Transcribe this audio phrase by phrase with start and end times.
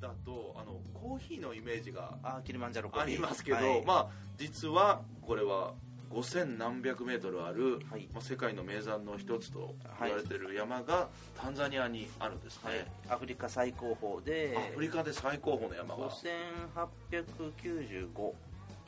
[0.00, 2.98] だとあのコーヒーのイメージがあーキリマンジャロコ。
[2.98, 3.84] ーあヒーりますけど、はい。
[3.84, 4.08] まあ
[4.38, 5.74] 実はこれは
[6.12, 8.08] 5000何百メートルある、はい。
[8.12, 11.08] まあ、世界の名山の一つと言われてる山が
[11.40, 12.84] タンザニアにあるんですね、はい。
[13.10, 16.10] アフリカ最高峰でアフリカで最高峰の山が。
[16.10, 18.32] 5895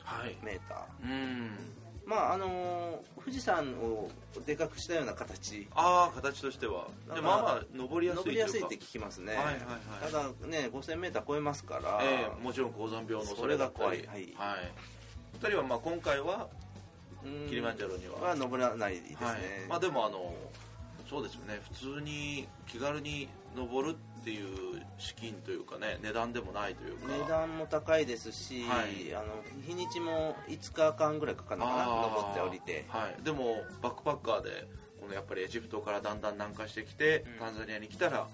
[0.03, 0.35] はい。
[0.43, 1.09] メータうん。
[1.09, 1.49] ー
[2.05, 4.09] まああのー富士山を
[4.45, 5.65] でかくしたような形。
[5.73, 6.87] ああ形としては。
[7.15, 9.57] でまあまあ登りやすい登りやすいって聞きますね、はいはいは
[10.09, 10.11] い。
[10.11, 14.33] ただね5000メーター超えますから、ええもちろん高山病のそれが怖いはい。
[15.41, 16.49] 二人はまあ今回は
[17.23, 17.47] うん。
[17.47, 18.15] キリマンジャロには。
[18.29, 19.39] は登らないですね、はい。
[19.69, 20.33] まあでもあの
[21.09, 21.61] そうですよね。
[21.71, 27.07] 普通に気軽に登るっていう資金というかね値段でもないというか。
[27.07, 29.13] 値段も高いですし、はい。
[29.15, 32.85] あの日にちも5日間ぐらいかかるのかな登って降りて。
[32.87, 34.67] はい、でもバックパッカーで
[35.01, 37.39] このやっぱりエジプトからだんだん南下してきて、うん。
[37.39, 38.27] タンザニアに来たら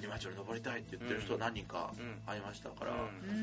[0.00, 2.18] キリマンジャロ登りたいって言ってる人は何人かうん。
[2.26, 2.98] 会いましたから、うん。
[2.98, 3.36] うん。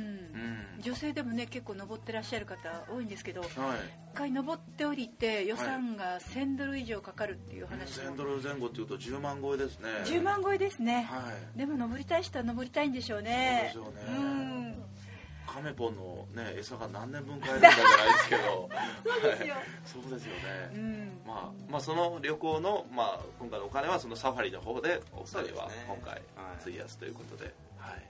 [0.76, 0.82] うん。
[0.82, 3.78] 女性でもね結構登ってらっしゃる方多いんですけど一はい。
[4.16, 9.88] 回登って降りて予算が1000ドル以上かかるっていう話1000もドル前後っていうと10万超えですね。
[10.06, 11.08] 10万超えですね。
[11.10, 11.58] はい。
[11.58, 13.72] でも登りたい人は登りたいんでしょうね。
[13.74, 14.18] そうですよね。
[14.18, 14.84] うん
[15.58, 18.70] カメポンのね餌が何年分買えるんだじゃないですけど。
[19.04, 19.56] そうですよ。
[19.56, 19.64] はい。
[19.86, 21.22] そうですよね、うん。
[21.26, 26.22] まあ、まあその旅行の、まあ、今回のお金はそのサファリの方でお二人は今回はい。
[26.62, 27.46] 費やすということで、
[27.78, 28.04] はい、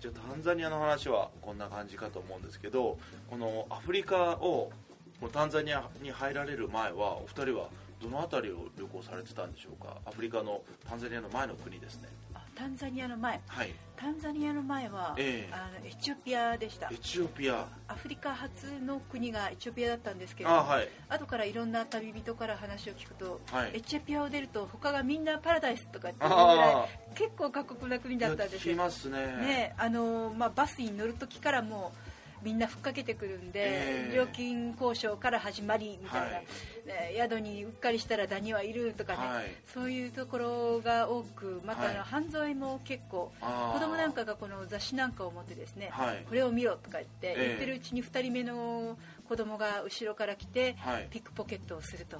[0.00, 2.98] じゃあタンザニアの話はこんな感じかと思うんですけど
[3.28, 4.72] このアフリカを
[5.20, 7.68] このタンザニアに入られる前はお二人は
[8.00, 9.98] どの辺りを旅行されてたんでしょうか？
[10.06, 12.08] アフリカのタンザニアの前の国ですね。
[12.08, 12.21] あ
[12.54, 13.40] タンザニアの前。
[13.46, 13.74] はい。
[13.96, 15.54] タンザニアの前は、ええ。
[15.54, 16.88] あのエチオピアでした。
[16.88, 17.66] エチオピア。
[17.88, 20.88] アフリカ初の国がエチオピアだったんですけどあはい。
[21.08, 23.70] 後からいろんな旅人から話を聞くと、はい。
[23.74, 28.74] エチオピアを出ると他がみんなパラダイスとかっていうぐらいあ結構過酷な国あだったんですよ。
[28.74, 29.18] 聞きますね。
[29.18, 32.11] ねあのまあ、バスに乗る時からもう
[32.42, 34.16] みんなふっかけてくるんで、ええ。
[34.16, 36.44] 料金交渉から始まりみたいな、はい。
[36.86, 39.54] ね宿にうっかりしたらダニはいるとかね、はい。
[39.72, 46.24] そういうところが多くまたあの、はい犯罪も結構子供なんかがこの雑誌なんかを持ってですね、はい。
[46.28, 47.46] これを見ろとか言って、ええ。
[47.48, 48.98] 言ってるうちに2人目の
[49.28, 51.06] 子供が後ろから来て、はい。
[51.10, 52.18] ピックポケットをすると。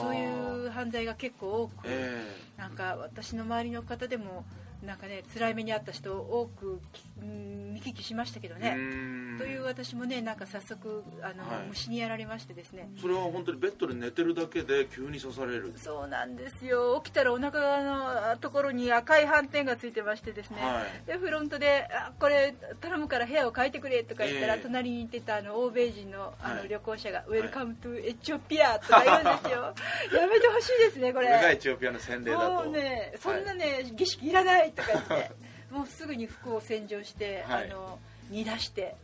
[0.00, 2.24] そういう犯罪が結構多く、え
[2.56, 4.44] なんか私の周りの方でも
[4.84, 8.74] なんかね辛い目に遭った人多くきうん見聞きしましたけどえね。
[8.74, 9.38] ん。
[9.38, 11.68] という私もねなんか早速あの、はい。
[11.68, 12.90] 虫にやられましてですね。
[13.00, 15.72] それは本当にベッドで寝てるだけで急に刺される。
[15.76, 17.00] そうなんですよ。
[17.04, 21.06] 起きたらお腹のところに赤い斑点がついてましてですね、はい。
[21.06, 24.62] でフロントであ「これ頼むから部屋を変えてくれ」とか言ったら、ええ。
[24.62, 26.68] 隣にいてたあの欧米人のあのはい。
[26.68, 29.74] 旅行者が「Welcome to Ethiopia」とか言うんですよ。
[30.20, 32.52] やめてほしいですねここれエチオピアの洗礼だと。
[32.52, 35.30] もうねそんなね、儀式いらないとか言って
[35.76, 37.70] もうすぐに服を洗浄して、はい。
[37.70, 37.98] あの
[38.30, 38.96] 煮出して。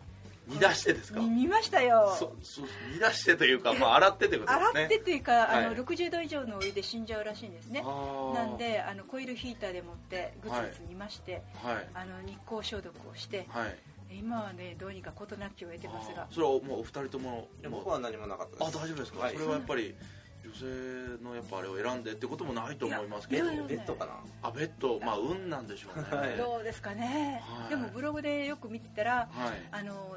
[0.49, 1.21] 煮出してですか？
[1.21, 2.17] 煮煮ましたよ。
[2.19, 2.63] そそ
[2.93, 4.81] 煮出してというか、 まあ、洗ってということですね。
[4.81, 7.83] 洗ってというか、あのはい60度以上のお湯で死んじゃうらしいんですね。
[7.83, 11.89] なんであのコイルヒーターで持ってぐつぐつ煮まして、はい。
[11.95, 13.79] あの日光消毒をしてはい。
[14.15, 16.27] 今はねどうにか事なきを得てますが。
[16.31, 18.79] それはもうお二人とも僕は何もなかったです。
[18.79, 19.35] あ大丈夫ですか、はい。
[19.35, 19.95] それはやっぱり
[20.45, 23.45] 女性のやっぱあれを選んでってこともないと思いますけど。
[23.45, 24.13] ベッドかな。
[24.43, 24.99] あベッド。
[25.01, 26.05] まあ運なんでしょうね。
[26.11, 26.37] はい。
[26.37, 27.71] どうですかね、はい。
[27.71, 29.69] でもブログでよく見てたらはい。
[29.71, 30.17] あの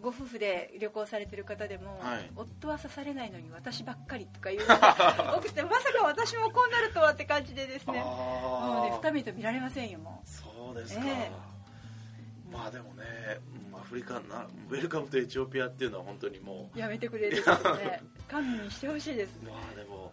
[0.00, 2.30] ご夫婦で旅行されてる方でも、はい。
[2.36, 4.60] 夫は刺されないのに私ばっかりとかいう。
[4.60, 7.98] のが多くてまさか私もこうなるとはって感じでですね。
[7.98, 11.30] もうねあ深めと見られませんよもそうですか、え。
[12.52, 13.02] まあでもね
[13.88, 16.78] フリカなウェルカムとエチオピアっていうのは本当にもう。
[16.78, 18.02] やめてくれですよね。
[18.28, 20.12] 勘弁してほしいですうまあでも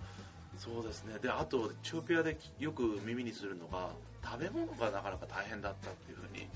[0.58, 1.18] そうですね。
[1.20, 3.90] であとエチオピアでよく耳にするのが
[4.24, 6.48] 食べ物がなかなか大変だったっていうふうに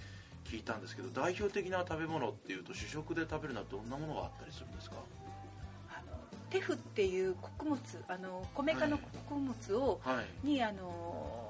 [0.46, 4.98] 聞いたんですけど代表的な食べ物っていうと主食で食べるのはどんなものがあったりするんですか？
[6.50, 10.48] テフっていう穀物あの米化の穀物を、はい。
[10.48, 11.47] にあの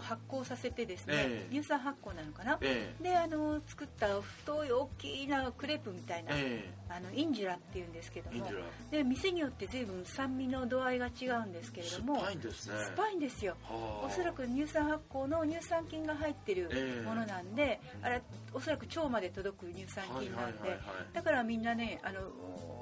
[0.00, 1.54] 発酵させてですね、ええ。
[1.54, 8.46] 乳酸発酵なのかな、えであの作った太い大きなクレープみたいな、えあのインジュラっていうんですけども
[8.90, 12.74] で店によって随分酸味の度合いが違うんですけれど酸っもぱいんですね。
[12.78, 13.56] 酸っぱいんですよ。
[13.62, 14.06] はあ。
[14.06, 17.06] おそらく乳酸発酵の乳酸菌が入ってるええ。
[17.06, 18.22] ものなんで、あれ
[18.52, 20.78] おそらく腸まで届く乳酸菌なんで、
[21.12, 22.77] だからみんなねあのお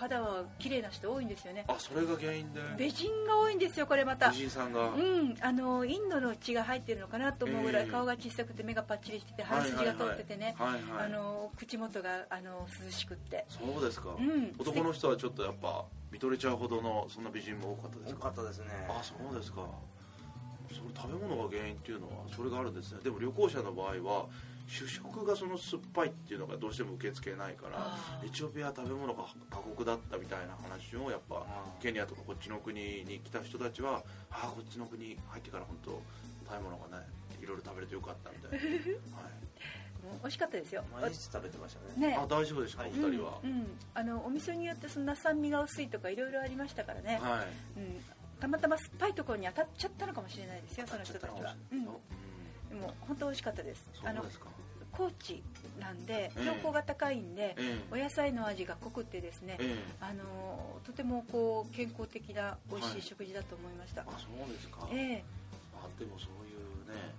[0.00, 1.66] 肌は綺麗な人多いんですよね。
[1.68, 2.60] あそれが原因で？
[2.78, 4.30] 美人が多いんですよこれまた。
[4.30, 7.90] 美人さんが、うん、あのインドの血が入ってるのかなと思うぐらいええ。
[7.90, 13.44] 顔が小さくて目がパッチリしてて鼻筋が通っててね、はいはいあの口元があの涼しくって。
[13.48, 14.54] そうですか、うん。
[14.58, 18.66] 男の人はちょっとやっぱ見とれちゃうほどのそんな美人も多かったです多かかったですね。
[18.88, 19.66] あそうですか。
[20.72, 23.00] その食べ物が原因っていうのはそれがあるんですね。
[23.02, 24.26] でも旅行者の場合は
[24.70, 31.44] 主食がその酸っぱいっていうのがどうしても受け付けないからエチオピアは食べ物が過酷だったみたいな話をやっぱ
[31.82, 35.90] ケニアとかこっちの国に来た人たちはああこっちの国入ってから本当
[36.46, 37.04] 食べ物がね
[37.42, 38.58] いろいろ食べれてよかったみたいな、
[39.18, 39.32] はい。
[40.22, 40.84] 美味しかったですよ。
[40.92, 42.08] 毎日食べてましたね。
[42.08, 42.16] ね。
[42.16, 43.78] あ大丈夫でしたお二人は、うんうん。
[43.94, 47.44] あのお店によってそんな酸味が薄いとかいろいろありましたからね、は
[47.76, 47.80] い。
[47.80, 48.02] うん、
[48.38, 51.88] たまたま酸っぱいところに当たっちゃったのかもしれないですよその人たちは、うん、
[52.70, 53.84] でうんも本当美味しかったです。
[54.04, 54.46] あのそうですか。
[54.92, 55.42] 高知
[55.78, 62.98] なんでええ標高が高いんで、ええお野菜の味が濃くってですね、ええあのとてもこう健康的な美味しはい。
[62.98, 65.24] い食事だと思いました、あそうですか、ええ。
[65.74, 67.14] あでもそういうね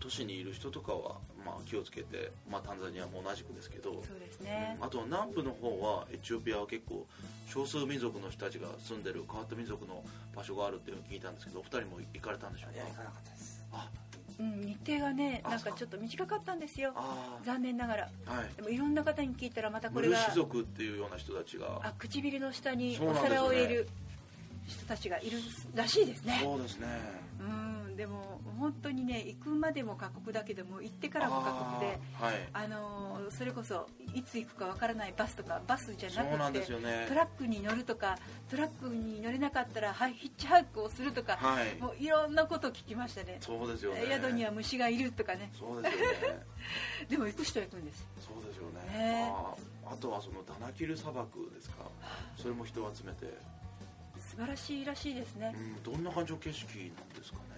[0.00, 7.06] 都市にいる人とかは、まあ、気をつけて、まあ、タンザニアも同じくですけど、そうですね、あとは南部の方はエチオピアは結構
[7.46, 10.02] 少数民族の人たちが住んでる変わった民族の
[10.34, 13.64] 場所があるっていうのを聞いたんですけどお二人も行かれたんでしょういや行かかなかったです。
[13.70, 13.88] あ
[14.38, 16.92] うん、日程がねあなんかちょっと短かったんですよ。
[16.94, 18.08] あ残念ながら。
[18.26, 18.48] ーはい。
[18.56, 21.80] でもいろんな方に聞いたらまたこれがムルシ族っていうような人たちが。
[21.82, 23.88] あ唇の下にお皿を入れる
[24.66, 25.38] 人たちがいる
[25.74, 26.40] らしいですね。
[26.42, 26.86] そうですね。
[26.86, 27.21] う
[27.92, 32.34] んでも本当にね行くまでも過酷だけども行ってからも過酷であーはい。
[32.52, 37.06] あのーそれこそいつ行くかわからないバスとかバスじゃなくてね。
[37.08, 38.18] トラックに乗るとか
[38.50, 41.80] トラックに乗れなかったらはいヒッチハイクをするとか、はい。
[41.80, 43.38] もういろんなこと聞きましたね。
[43.40, 44.02] そうですよね。
[44.08, 45.50] 宿には虫がいるとかね。
[45.58, 46.00] そうですよ
[46.32, 46.46] ね。
[47.08, 48.06] でも行く人は行くんです。
[48.20, 48.98] そうですよね。
[48.98, 49.32] ね。
[49.34, 51.84] あーあとはそのダナキル砂漠ですか。
[52.36, 53.26] それも人を集めて、
[54.18, 55.54] 素晴らしいらしいですね。
[55.54, 56.66] うん、どんな感じの景色
[56.96, 57.51] なんですかね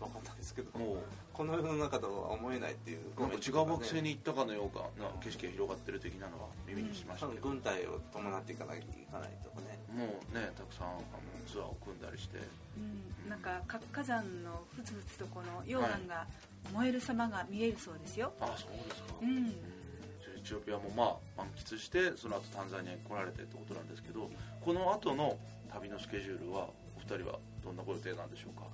[0.00, 0.98] 分かんないですけどもう。
[1.38, 9.78] この世の中とは思えないっていうなんか違う惑星に行ったかのような景色が広がってる的なのは耳にしました多分けど、軍隊を伴っていかないといかないとかね。
[9.94, 10.98] もうねたくさんあの
[11.46, 12.38] ツアーを組んだりして。
[12.74, 16.26] うん、なんか活火山のふつふつとこの溶岩が
[16.74, 19.46] 燃える様が見えるそうですよ、あそうですか、うん。
[19.46, 21.04] エチオピアもま
[21.38, 24.28] あ満喫してその後タンザニアに来られてってことなんですけど
[24.60, 25.38] この後の
[25.72, 28.66] 旅のスケジュールはお二人はどんなご予定なんでしょうか？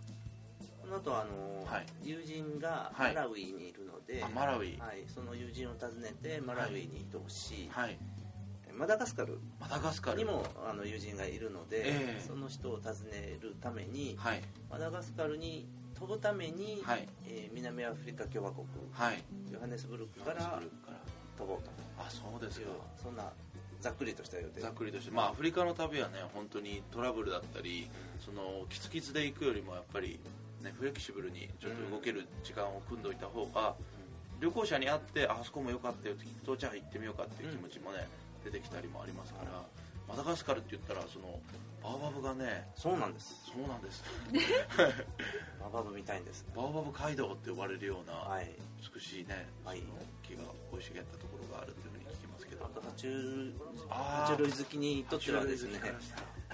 [0.84, 1.86] この後あの、はい。
[2.02, 3.14] 友人がはい。
[3.14, 4.76] マラウイにいるので、あマラウイ。
[4.78, 7.98] はい、その友人を訪ねてマラウイに移動し、はい。
[8.76, 10.18] マダガスカルマダガスカル。
[10.18, 12.24] にもあの友人がいるので、ええ。
[12.26, 14.42] その人を訪ねるために、はい。
[14.70, 15.66] マダガスカルに
[15.98, 17.08] 飛ぶために、はい。
[17.26, 19.22] えー南アフリカ共和国はい。
[19.50, 20.62] ヨハネスブルクからから。
[21.38, 21.70] 飛ぼうと。
[21.98, 22.72] あそうですいうか
[23.02, 23.32] そんな
[23.80, 24.60] ざっくりとした予定。
[24.60, 27.88] ざっくりとしてまあアフリカの旅はね本当にトラブルだったり
[28.24, 30.18] そのキツキツで行くよりもやっぱり
[30.64, 33.74] ねフレキシブルにちょっと動ける時間を組んどいた方が
[34.40, 38.08] 旅行者に会ってあそこも良かったよって聞くとじゃあ行ってみようかっていう気持ちもね
[38.44, 39.62] 出てきたりもありますから
[40.08, 41.40] マダガスカルって言ったらその
[41.82, 43.44] バオバブがねそうなんです。
[43.44, 44.02] そうなんです。
[45.60, 46.46] ババブみたいんです。
[46.56, 48.50] バオバブ街道って呼ばれるようなはい。
[48.94, 49.82] 美しいねはい。
[50.22, 50.42] 木が
[50.72, 52.64] 生い茂ったところがあるっていうふうに聞きますけど。
[52.64, 55.78] あ虫爬虫類好きにとってはですね。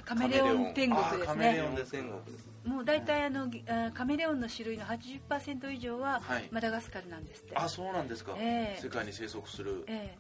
[0.05, 1.63] カメレオン天国ですあカメレね。
[1.63, 3.51] オン天国ですもう大体あの
[3.95, 6.49] カメレオンの種類の80%以上ははい。
[6.51, 8.81] マダガスカルなんですって、あそうなんですか、ええ。
[8.81, 10.17] 世界に生息する、え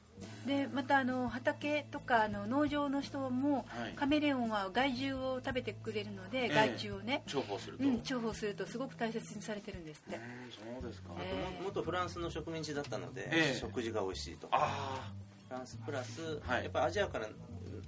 [0.46, 0.66] え。
[0.66, 3.92] でまたあの畑とかあの農場の人も、はい。
[3.94, 6.48] カメレオンは害虫を食べてくれるので、ええ。
[6.48, 11.60] 害虫をね、重宝すると、うん、重宝するとすごく大切にされてるんですって、うんそうですか、ええ。
[11.60, 13.58] も元フランスの植民地だったので、ええ。
[13.58, 14.48] 食事が美味しいと。
[14.50, 15.12] あ。
[15.48, 16.64] フランスプラス、はい。
[16.64, 17.26] やっぱアジアから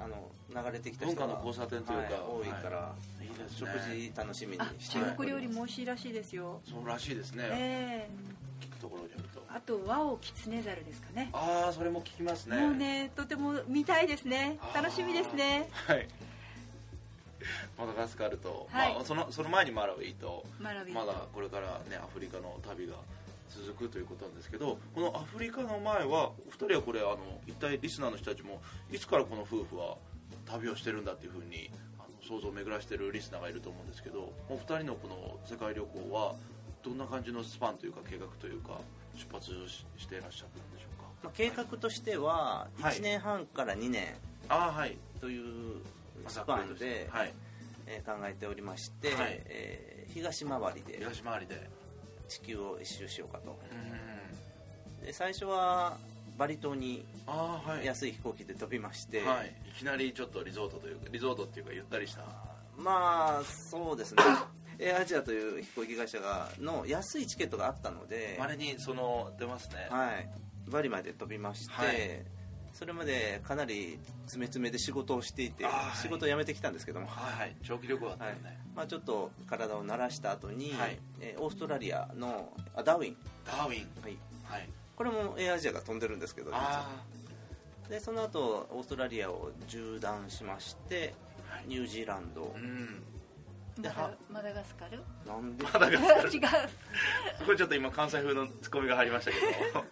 [0.04, 3.26] あの流れてきた人が文化の交差点というかはい多いから、あい。
[3.26, 3.28] い。
[3.30, 8.64] です食ね事楽しみにあして中国料理も美味しいらしいですよ、そうらしいですね、ええ。
[8.64, 9.42] 聞くところによると。
[9.48, 11.30] あと和をキツネザルですかね。
[11.32, 12.56] ああそれも聞きますね。
[12.56, 14.58] もうねとても見たいですね。
[14.74, 15.68] 楽しみですね。
[15.86, 16.08] はい。
[17.78, 18.94] マダガスカルと、はい。
[18.94, 22.94] まあ、そのその前にマラウイとマラビまだこれからねアフリカの旅が
[23.54, 29.96] 続くということなんですけどこのアフリカの前はお二人はこれあの一体リスナーの人たちもいつからこの夫婦は
[30.46, 36.34] 旅をしてるんだっていうふうにあの想像を巡らしてるリスナーがいると思うんですけどお二人のこの世界旅行は
[36.82, 38.78] どんな感じのスパンというか計画というか
[39.14, 41.08] 出発ししていらっしゃったんでしょうか？
[41.24, 42.96] まあ、計画としてははい。
[42.96, 44.14] 1年半から2年
[44.48, 44.96] はい。
[45.20, 45.82] という
[46.26, 47.32] スパンで、はい、
[47.86, 49.40] えー考えておりまして、はい。
[49.46, 50.98] えー東回りで。
[50.98, 51.70] 東回りで
[52.40, 53.58] 地球を一周しようかと。
[55.00, 55.06] うん。
[55.06, 55.96] で最初は
[56.38, 57.04] バリ島に
[57.84, 62.22] 安い飛行機で飛びまして、はい、いきなりちょっとリゾートというかリゾートっていうかゆったりした。
[62.76, 64.22] まあそうですね。
[64.78, 69.86] エアアジアという飛行機会社がの安いチケットがあったので、まれにその出ますね。
[69.90, 70.28] はい、
[70.68, 72.41] バリまで飛びまして、はい
[72.72, 75.96] それまでかなり詰め詰めで仕事をしていて、はい。
[75.96, 77.56] 仕事を辞めてきたんですけども、はいはい。
[77.62, 78.34] 長期旅行だったはい。
[78.34, 80.98] よね、まあ、ちょっと体を慣らした後に、はい。
[81.20, 84.02] えーオーストラリアのあダーウィン、ダーウィン。
[84.02, 84.68] はい、はい。
[84.96, 86.52] これもエアアジアが飛んでるんですけど
[87.88, 91.14] でその後オーストラリアを縦断しまして
[91.50, 91.64] あはい。
[91.66, 92.54] ニュージーランド。
[92.56, 93.02] う、ん。
[93.78, 95.00] マダマダガスカル？
[95.26, 95.64] なんで？
[95.64, 95.90] まだが
[96.28, 96.40] 違う。
[97.44, 99.36] これちょっと今関西風のツッコミが入りましたけ
[99.72, 99.84] ど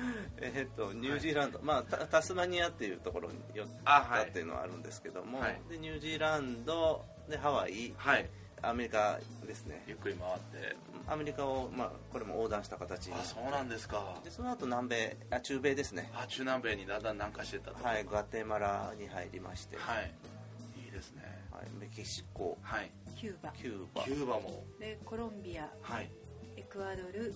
[0.40, 4.24] えーっとニュージーランド、まあ、タタスマニアっていうところに寄っあはい。
[4.24, 5.60] たっていうのはあるんですけども、はい。
[5.68, 7.92] でニュージーランドでハワイ。
[7.96, 8.28] はい。
[8.62, 9.82] アメリカですね。
[9.86, 10.76] ゆっくり回って。
[11.06, 14.20] アメリカを、まあ、これも横断した形にあそうなんですか。
[14.22, 16.10] でその後南米あ中米ですね。
[16.14, 17.82] あ中南米にだんだん南下してったと。
[17.82, 20.12] はいグアテマラに入りまして、はい。
[20.84, 21.22] いいですね。
[21.50, 22.58] はいメキシコ。
[22.62, 22.90] はい。
[23.16, 23.52] キューバ。
[23.52, 24.02] キューバ。
[24.04, 24.64] キューバも。
[24.78, 25.68] でコロンビア。
[25.82, 26.10] はい。
[26.56, 27.34] エクアドル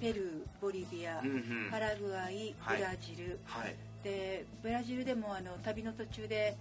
[0.00, 1.68] ペルーボリビア、うんうん。
[1.70, 2.78] パラグアイはい。
[2.78, 3.74] ブラジル、はい。
[4.02, 6.56] でブラジルでもあの旅の途中で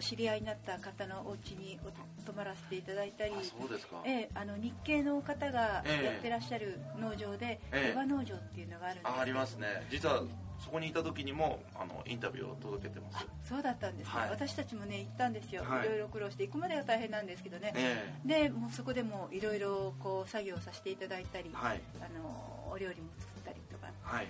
[0.00, 4.02] 知り合いになった方のお家にお泊まらせていただいたりあそうですか。
[4.04, 7.88] ええあの日系の方がええやってらっしゃる農場で、ええ。
[7.90, 9.66] ヨガ農場っていうのがあるんですありますね。
[9.90, 10.22] 実は
[10.60, 13.26] そこにいた時にもあのインタビューを届けてます。
[13.48, 14.30] そうだったんですね、はい。
[14.30, 15.86] 私たちもね行ったんですよ、はい。
[15.86, 21.80] い、ろいろ苦労して行くまでは大変なんですけどね、えでもうそこでもいろいろこう作業させていただいたり、えはい。
[22.00, 23.88] あのお料理も作ったりとか。
[24.02, 24.26] はい。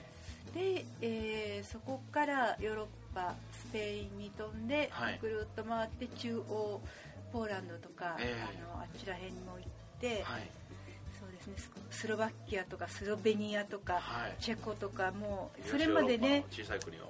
[0.54, 5.18] で、えーそこからヨーロッパスペインに飛んで、はい。
[5.20, 6.80] ぐるっと回って中央
[7.32, 8.42] ポーランドとか、ええ。
[8.42, 10.48] あのあちら辺にも行って、はい
[11.52, 11.72] ですね。
[11.90, 14.36] ススロバキアとかスロベニアとか、はい。
[14.40, 16.44] チェコとかもうそれまでね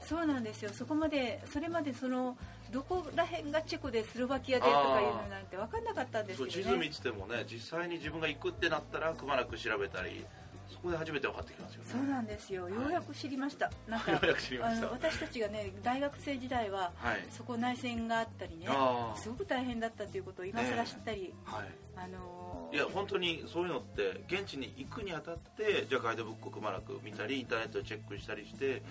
[0.03, 0.71] そうなんですよ。
[0.73, 2.37] そこまでそれまでその
[2.73, 6.65] どこら辺がチェコでスロバキアでとかいうのなんて分かんなかったんですそうけどね。
[6.65, 10.25] 地図見ててもね実際に自分が行くってなったらくまなく調べたり
[10.69, 11.89] そこで初めて分かってきますよね。
[11.91, 12.69] そうなんですよ。
[12.69, 14.87] ようやく知りました、なんか ようやく知りました。
[14.87, 17.27] あの私たちがね大学生時代ははい。
[17.31, 18.69] そこ内戦があったりね
[19.17, 21.69] すごく大変だったということを今更知ったり、はい。
[21.97, 28.83] あのーいや本当にそういうのって現地に行くにあたってじゃあガイドブックをくまなく見たりインターネットでチェックしたりして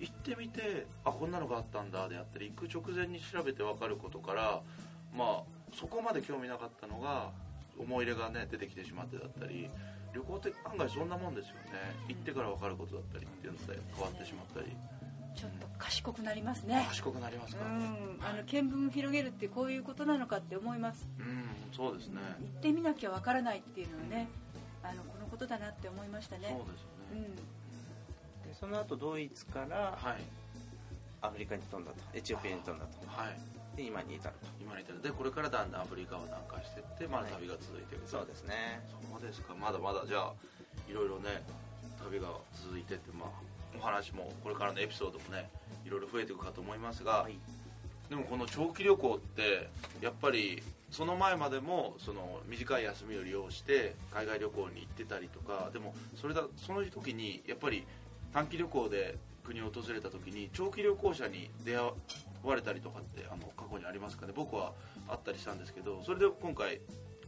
[0.00, 4.62] 行ってみてあこんなのがあったんだであったり行く直前に調べて分かることから
[5.16, 7.30] まあそこまで興味なかったのが
[7.78, 9.70] 思い入れがね出てきてしまってだったり
[10.12, 11.94] 旅行って案外そんなもんですよね。
[12.08, 14.76] 行ってから分かることだったりっていうので変わってしまったり
[15.40, 16.84] ちょっと賢くなりますね。
[16.86, 18.18] 賢くなりますかうん。
[18.20, 21.08] あの見聞広げるってこういうことなのかって思います。
[21.18, 21.46] うん。
[21.74, 22.20] そうですね。
[22.38, 24.28] 行ってみなきゃわからないっていうのはね
[24.82, 26.48] あのこのことだなって思いましたね。
[26.50, 27.26] そうですよね。
[28.44, 28.50] うん。
[28.50, 30.20] でその後ドイツからはい。
[31.22, 31.96] アフリカに飛んだと。
[32.12, 32.92] エチオピアに飛んだと。
[33.08, 33.76] はい。
[33.78, 34.46] で今に至ると。
[34.60, 35.00] 今に至る。
[35.00, 38.04] でこれからだんだんアフリカを南下していってまだ旅が続いていく。
[38.04, 38.84] とそうですね。
[39.10, 39.54] そうですか。
[39.54, 40.32] まだまだじゃあ
[40.86, 41.40] いろいろね
[42.04, 42.28] 旅が
[42.60, 45.48] 続いてってまあお話もこれからのエピソードもね
[45.86, 47.38] いろいろ増えていくかと思いますが、はい。
[48.08, 49.68] でもこの長期旅行って
[50.00, 57.84] やっぱりその前までもその短い休みを利用して海外旅行に行ってたりとかでもそれだその時にやっぱり
[58.32, 61.92] 短期旅行で国を訪れた時に長期旅行者に出会
[62.42, 64.32] われたりとかってあの過去にありますかね？
[64.34, 64.72] 僕は
[65.08, 66.80] あったりしたんですけどそれで今回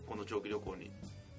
[0.09, 0.91] この長期旅行に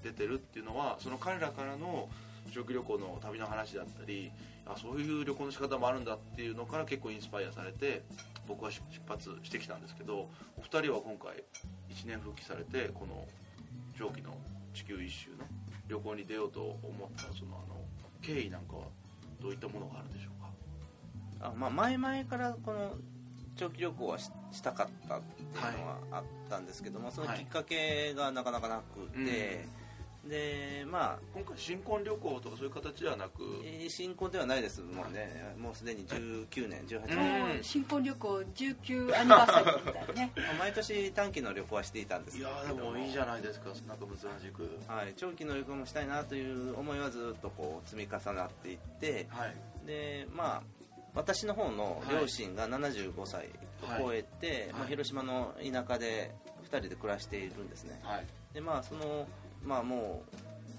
[0.03, 2.07] 出てるっていうのはその彼らからの
[2.51, 4.31] 長期旅行の旅の話だったり
[4.65, 8.03] あそういう旅行の仕方もあるんだっていうのから結構インスパイアされて
[8.47, 11.43] 僕は出発してきたんですけどお二人は今回
[11.89, 13.25] 1年復帰されてこの
[13.97, 14.35] 長期の
[14.73, 15.37] 地球一周の
[15.87, 17.75] 旅行に出ようと思ったそのあの
[18.21, 18.83] 経緯なんかは
[19.41, 21.49] どういったものがあるんでしょうか？
[21.49, 22.95] あ、まあ、前々からこの
[23.55, 29.65] 長期旅行はししたかったっていうのはあったんですけども、そのきっかけがなかなかなくて、
[30.27, 33.43] でまあ今回新婚旅行とかそういう形ではなく？
[33.65, 35.53] えー新婚ではないですもうね。
[35.59, 40.31] もうすでに19年18うん年、もう新婚旅行19アニバーサリーみたいなね。
[40.37, 42.37] まあ毎年短期の旅行はしていたんです。
[42.37, 49.55] いけどやーでもいいじゃないですかなんか難しくはい、長期の旅行もしたいなという思いはずっとこう積み重なっていってはい。
[49.85, 50.63] でまあ
[51.13, 53.49] 私の方の両親が75歳を
[53.99, 54.73] 超えて、はい。
[54.73, 57.99] まあ、広島の田舎で2人で暮らしているんですね。
[58.03, 58.25] はい。
[58.53, 59.27] でまあその
[59.63, 60.35] まあもう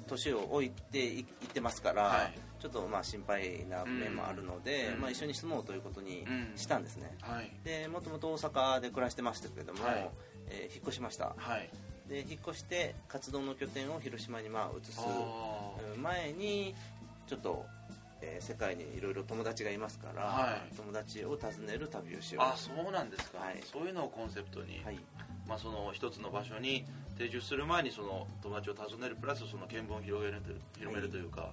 [0.08, 2.38] 年を置いていいってますから、はい。
[2.60, 5.00] ちょっとまあ心配な面もあるので、うん。
[5.02, 7.50] まあ、一緒に住もうということにうんしたんですね、はい。
[7.62, 10.10] でもともと大阪で暮らしてましたけれども、はい。
[10.48, 11.34] えー引っ越しました。
[11.36, 11.68] はい。
[12.08, 16.74] で引っ越して活動の拠点を広島にまあ移すあ前に
[17.26, 17.66] ちょっと、
[18.20, 20.74] えー世界にいろいろ友達がいますから、はい。
[20.74, 23.60] 友達を訪ねる旅をしようーあそうなんですか、はい。
[23.64, 24.98] そういうのをコンセプトに、はい。
[25.46, 26.86] まあ、その一つの場所に
[27.18, 31.50] 定住する前にその友達を訪ねるプラスその見聞を広げるという広めるというか、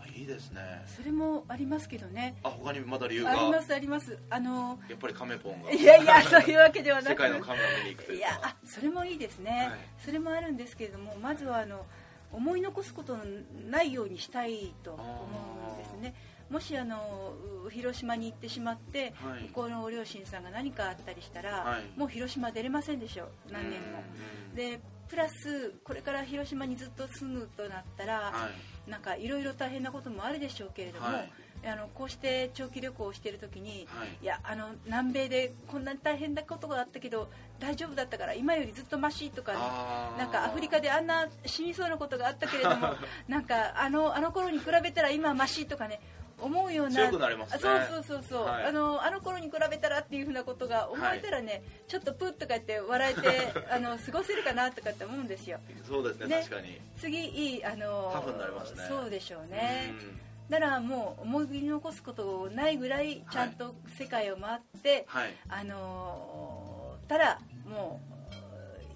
[0.00, 0.60] あいいですね。
[0.86, 2.36] それもありますけどね。
[2.42, 3.30] あ他にまだ理由が？
[3.32, 4.18] ありますあります。
[4.30, 5.72] あのやっぱりカメポンが。
[5.72, 7.08] いやいやそういうわけではなく。
[7.10, 8.26] 世界のカメを見に行くというか。
[8.26, 9.78] いやあそれもいいですね、はい。
[10.04, 11.86] それもあるんですけれどもまずはあの
[12.32, 13.24] 思い残すことの
[13.70, 15.28] ないようにしたいと思
[15.72, 16.14] うんですね
[16.50, 17.32] もしあの
[17.66, 19.42] う広島に行ってしまって、はい。
[19.44, 21.98] 向こうのご両親さんが何かあったりしたら、はい。
[21.98, 23.24] もう広島出れませんでしょ？
[23.48, 24.02] う何年も。
[24.50, 28.48] うんでプラスこれから広島にずっと住むとなったら、は
[28.86, 28.90] い。
[28.90, 31.30] なんかいろいろ大変なこともあるでしょうけれども、はい。
[31.66, 34.08] あのこうして長期旅行をしている時に、はい。
[34.22, 37.28] いやあの南米でこんなに大変なことがあったけど
[37.60, 40.18] 大丈夫だったから今よりずっとマシとかあー。
[40.18, 42.94] なんかアフリカであんな死にそうなことがあったけれども
[43.28, 46.00] なんかあのあの頃に比べたら今はマシとかね
[46.44, 47.58] 思うような強くなりますね。
[47.60, 48.66] そうそうそうそう、はい。
[48.66, 55.58] あのあの頃に比べたらっていうふうなことが思えたらね、ちょっとプッとか言って笑えて あの過ごせるかなとかって思うんですよ。
[55.86, 56.42] そうですねね。
[56.42, 56.80] 確かに。
[56.98, 58.84] 次いいあのタフになりますね。
[58.88, 60.20] そうでしょうね、うん。
[60.50, 65.34] だからもう思い残すことないぐらいちゃんと世界を回って、はい。
[65.48, 66.74] あのー
[67.06, 68.00] たらも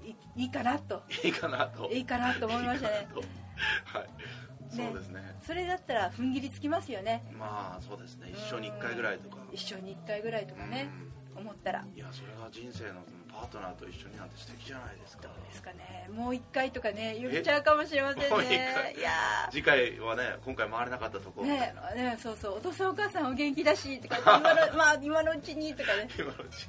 [0.05, 1.02] ういいいかなと。
[1.23, 1.90] いいかなと。
[1.90, 3.09] いいかなと思いましたね。
[3.85, 4.09] はい
[4.70, 5.20] そうですね。
[5.46, 7.25] それだったら踏ん切りつきますよね。
[7.38, 8.30] まあそうですね。
[8.32, 9.37] 一生に一回ぐらいとか。
[9.52, 10.88] 一生に一回ぐらいとかね。
[11.37, 11.80] 思ったら。
[11.82, 15.22] うんいやそれが人生のパートナーと一緒になんて素敵じゃないですか。
[15.25, 16.08] どうですかね。
[16.12, 18.48] もう一回とかね言っちゃうかもしれませんもう回？
[18.96, 19.12] いや
[19.50, 22.57] 次回はね今回回れなかったとこねねそうそう。
[22.57, 24.44] お父さんお母さんお元気だしとか今の,
[24.76, 26.09] まあ、今のうちにとかね。
[26.18, 26.66] 今のうち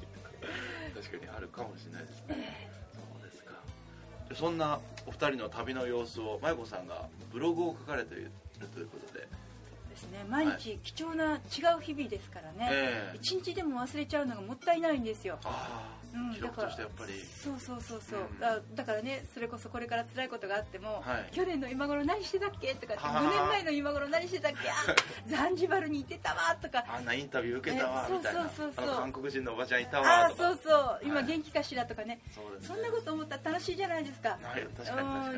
[0.94, 2.70] 確かにあるかもしれないですね。
[2.94, 3.52] そうですか。
[4.28, 4.78] でそんな
[5.10, 8.30] お二人の旅の様子を舞子さんがブログを書かれている
[8.72, 9.26] ということで。
[9.90, 10.24] ですね。
[10.30, 11.38] 毎日貴重な違
[11.76, 13.16] う日々ですからね、ええ。
[13.16, 15.36] 一日でも忘れちゃうのがもったいないんですよ。
[15.44, 17.12] あうんあ記録としてやっぱり。
[17.42, 18.38] そうそうそうそう、うん。
[18.38, 21.34] だだからねそれこそこれから辛いことがあっても、はい。
[21.34, 22.74] 去年の今頃何してたっけ？
[22.74, 24.68] とかってはは5年前の今頃何してたっけ？
[24.70, 24.74] あ
[25.26, 26.56] ザンジバルに行ってたわ。
[26.60, 26.84] とか。
[26.88, 28.40] あんなインタビュー受けたわえみたいな。
[28.50, 30.48] そうそうそう韓国人のおばちゃんいたあわとか。
[30.48, 31.00] あそうそう。
[31.04, 31.26] 今はい。
[31.26, 32.20] 元気かしらとかね、ね
[32.60, 34.38] そんなこと思ったら楽しいじゃないですか。
[34.42, 34.66] はい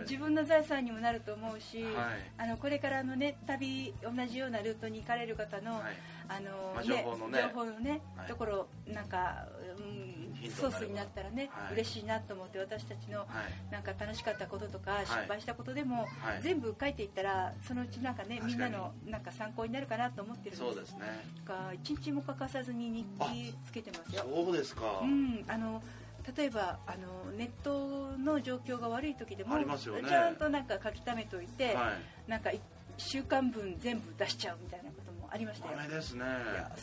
[0.02, 1.94] 自分の財産にもなると思うし、はい。
[2.38, 5.82] あのこれからのね旅同じようなルートに行かれる方の、はい。
[6.28, 8.26] あのまあ情報のね情報のね、はい。
[8.26, 9.46] ところなんか、
[9.78, 11.74] うんソースになったらね、はい。
[11.74, 13.72] 嬉しいなと思って私たちのはい。
[13.72, 15.06] なんか楽しかったこととかい。
[15.06, 16.42] 失敗したことでも、はい。
[16.42, 20.64] 全部書いていったらそのうちなんかねみんなのなんか参考になるかなと思ってるんです。
[20.64, 21.00] そうですね。
[21.46, 24.24] だから一日も欠かさずに日記つけてますよ。
[24.24, 25.00] そうですか。
[25.02, 25.82] うんあの
[26.36, 29.64] 例えばあのネットの状況が悪い時でもね。
[30.08, 31.92] ちゃんとなんか書き溜めといて、は
[32.26, 32.30] い。
[32.30, 32.60] なんか1
[32.96, 34.81] 週間分全部出しちゃうみたい
[35.32, 35.74] ありましたよ。
[35.78, 36.24] 豆ですね。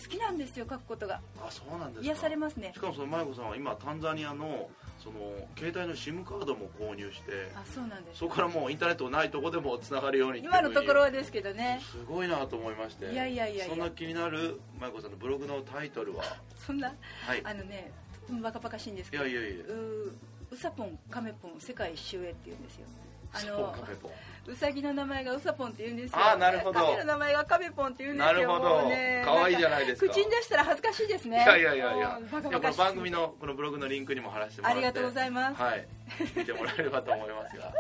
[0.04, 1.22] 好きなんですよ書くことが。
[1.40, 2.06] あそうなんですか。
[2.08, 2.72] 癒されますね。
[2.74, 5.20] しかもその舞子さんは今タンザニアのその
[5.56, 8.20] 携帯の SIM カードも購入してあそうなんです。
[8.20, 11.78] そこからもうインターネットないとこでもつながるように今のところはですけどね。
[11.78, 16.24] にすごいなと思いましていやいやいやそんな気になる舞子さんのブログのタイトルは？
[16.66, 16.88] そんな
[17.28, 17.42] はい。
[17.44, 19.66] あのねとてもバカバカしいんですけどいやいやいや。
[19.66, 20.12] う
[20.52, 22.88] うさぽんカメポン世界一周へって言うんですよ。
[23.32, 24.12] あスポンのカフェポン
[24.48, 26.18] うさぎの名前がうさぽんって言うんですよ。
[26.20, 26.80] あーなるほど。
[26.80, 28.90] カメの名前がカメポンって言うんですよなるほど。
[28.90, 29.22] ね。
[29.26, 30.06] 可愛いじゃないですか。
[30.08, 31.44] ん口に出したら恥ずかしいですね。
[31.44, 32.20] いやいやいやいや。
[32.32, 34.78] この番組のこのブログのリンクにも貼らせてもらって。
[34.78, 35.62] ありがとうございます。
[35.62, 35.88] はい。
[36.36, 37.74] 見てもらえればと思いますが。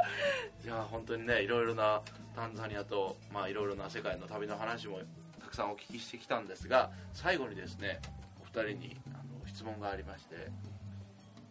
[0.64, 2.02] いや本当にねいろいろな
[2.36, 5.00] タンザニアとまあいろいろな世界の旅の話も
[5.42, 8.00] たくさんお聞きしてきたんですが最後にですね
[8.42, 10.36] お二人にあの質問がありまして。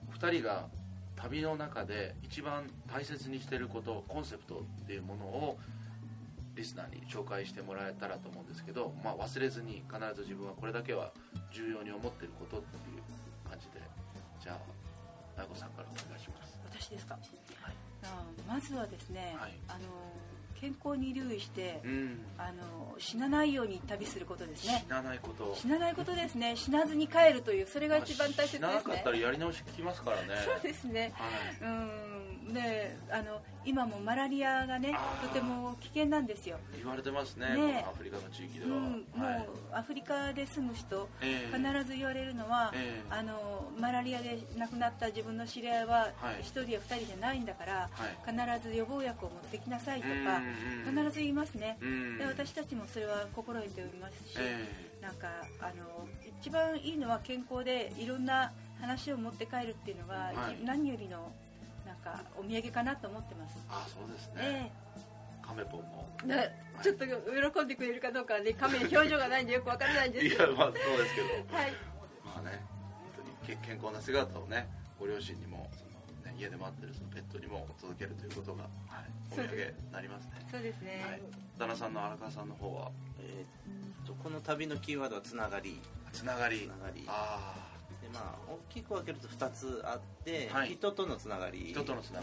[0.09, 0.67] お二人が
[1.23, 5.59] 旅の中で一番大切にしていることコンセプトっていうものを
[6.55, 11.13] リスナーに紹介してもらえたらと思うんですけど、まあ、忘れずに必ず自分はこれだけは
[11.53, 13.79] 重要に思っていることっていう感じで。
[14.41, 14.59] じゃあ
[15.37, 16.59] 大悟さんからお願いします。
[16.71, 17.19] 私ですか、
[18.03, 19.55] ああまずはですね、はい。
[19.69, 19.87] あの
[20.61, 22.19] 健康に留意して、うん。
[22.37, 24.85] あの死なないように旅することですね。
[24.87, 25.55] 死なないこと。
[25.57, 26.57] 死なないことですね。
[26.57, 30.29] 死なずに帰るというそれが一番大切です死ななかっねたらやり直し聞きますからね。
[30.45, 31.13] そうですね。
[31.15, 31.71] はい。
[31.71, 32.18] うん
[32.53, 37.85] ねあの今もマラリアがねとても危険なんですよ、言われてますねね。
[37.87, 41.57] アフリカの地域では、うん、もうはいアフリカで住む人ええ。
[41.57, 43.03] 必ず言われるのは、ええ。
[43.11, 46.43] あのマラリアで亡くなった自分の知り合いははい。
[46.43, 48.59] 1人や2人じゃないんだから、はい。
[48.59, 50.41] 必ず予防薬を持ってきなさいとか、
[50.91, 52.19] 必ず言いますね、うん。
[52.19, 54.89] で私たちもそれは心得ておりますし、え。
[55.03, 55.29] なんか
[55.61, 56.09] あの
[56.41, 60.65] 一番いいのは健康でいろんな話を持って帰るっていうのが、はい。
[60.65, 61.33] 何よりの
[62.09, 63.59] かお土産かなと思ってます。
[63.69, 64.71] あそうですね、え
[65.43, 66.09] カメポンも。
[66.83, 70.45] ちょっと喜んでくれるかどうかはね、亀の表情がないんでよくわからないんですけど。
[70.47, 71.29] いやまあそうですけど。
[71.57, 71.73] はい。
[72.25, 72.65] まあね
[73.17, 74.69] 本当にけ健康な姿をね
[74.99, 80.47] ご両親にもその、ね、家で待ってるそのペットにも届けるということが、はい、お土産になりますね。
[80.51, 81.05] そうですね。
[81.07, 81.21] はい。
[81.59, 82.91] 旦那さんの荒川さんの方は？
[83.21, 85.81] えーっとこの旅のキーワードはつながり。
[86.13, 86.61] つながり。
[86.61, 87.05] つながり。
[87.09, 87.68] あ
[88.13, 90.71] でまあ大きく分けると2つあって、はい。
[90.71, 91.83] 人とのつながりを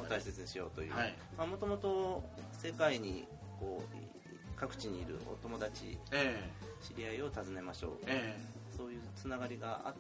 [0.10, 0.94] 大切にしようという。
[0.94, 1.16] はい。
[1.48, 3.28] もともと世界に
[3.60, 6.50] こう各地にいるお友達あえ。
[6.82, 7.92] 知り合いを訪ねましょう。
[8.08, 8.56] ええ。
[8.78, 9.94] そういうつながりがあ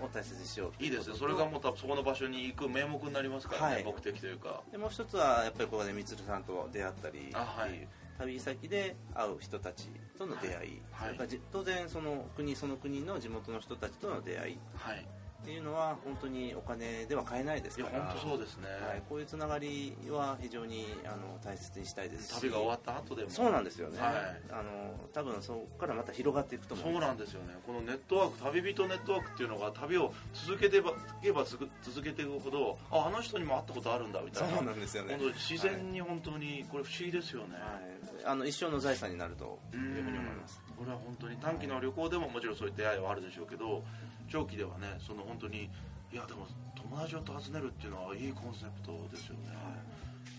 [0.00, 3.84] を大切にしよういいですねそれがもうそこの場所に行く名目になりますからね、はい。
[3.84, 4.62] 目的というか。
[4.70, 7.88] でもう一つはやっぱりここでみつるさんと出会ったりっていう、あはい
[8.26, 11.08] 旅先で会う人たちとの出会い、はい。
[11.08, 14.54] それからじ当然その国その国の地元の人たちとの出会い。
[14.54, 15.06] っはい
[15.44, 22.34] ていうのは本当にお金では買えないですいやから本当そうですね、はい、こういうつながりは非常にあの大切にしたいです。
[22.34, 23.30] し旅が終わった後でも。
[23.30, 24.12] そうなんですよね、はい。
[24.50, 27.54] あの多分そこからまた広がっていくと思そうなんですよね。
[27.66, 31.68] このネットワーク旅人ネットワークっていうのが旅を続けてばいけば続
[32.02, 34.56] けていくほどああの人にも会ったことあるんだみたいな。
[34.56, 35.18] そうなんですよね。
[35.34, 40.60] 自然に本当にこれ不思議ですよね、はい、あの一生の財産になるというふうに思います。
[40.76, 43.84] これは本当に短期の旅行でももちろんそういう出会いはあるでしょうけど
[44.32, 45.68] 長期ではねその本当に
[46.10, 49.52] いやでも友達を訪ねるっていうのはいいコンセプトですよね、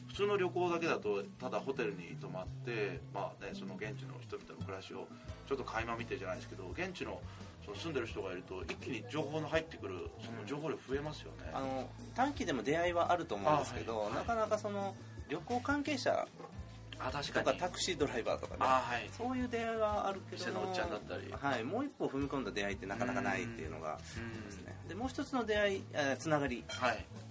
[0.07, 5.07] 普通の旅行だけだとただホテルに泊まって、まあね、その現地の人々の暮らしを
[5.47, 7.21] ちょっと垣間見てじゃないですけど現地の
[7.63, 14.13] その住んでる人がいると一気に情報の入ってくるその情報量増えますよね、あの短期でも出会いはあると思うんですけど、はい。
[14.13, 14.95] なかなかその
[15.29, 16.27] 旅行関係者
[16.99, 18.57] あ確とかタクシードライバーとかね。
[18.61, 19.09] あはい。
[19.17, 20.45] そういう出会いはあるけど。
[20.45, 21.31] 店のおっちゃんだったり。
[21.31, 24.45] はい、もう一歩踏み込んだ出会いってなかなかないっていうのがうん。
[24.45, 24.75] ですね。
[24.87, 26.63] でもう一つの出会いえーつながり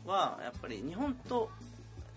[0.07, 1.51] はやっぱり日本と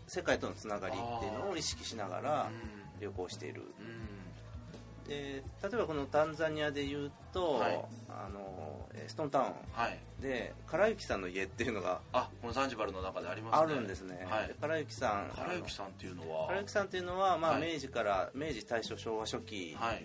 [0.08, 2.49] 世界とのつながりっていうのを意識しながら
[2.97, 3.01] うん。
[3.01, 3.63] 旅行している。
[3.79, 5.10] うん。
[5.10, 7.86] で例えばこのタンザニアで言うと、はい。
[8.10, 8.74] あのえー
[9.08, 9.45] ストーンタウン。
[9.73, 9.97] はい。
[10.21, 13.73] で唐幸さんの家っていうのがあこのザンジバルの中でありますね。
[13.73, 14.25] あるんですね。
[14.29, 14.47] はい。
[14.47, 15.31] で唐幸さん。
[15.36, 16.47] 唐幸さんっていうのは？
[16.47, 17.73] 唐幸さんっていうのは、まあはい。
[17.73, 20.03] 明治から明治大正昭和初期の、はい。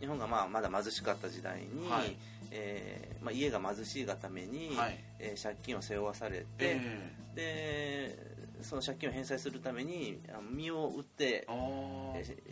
[0.00, 2.16] 日本がまあまだ貧しかった時代に、はい。
[2.50, 4.98] えーまあ、家が貧しいがために、はい。
[5.18, 7.12] えー借金を背負わされて、え。
[7.34, 11.46] でその借金を返済するために身を売って